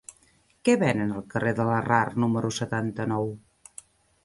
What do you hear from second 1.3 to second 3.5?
carrer de Larrard número setanta-nou?